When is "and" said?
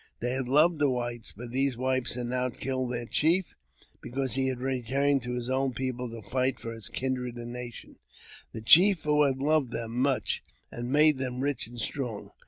7.37-7.53, 10.71-10.91, 11.67-11.79